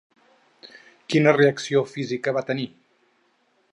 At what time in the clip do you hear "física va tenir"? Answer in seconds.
1.93-2.67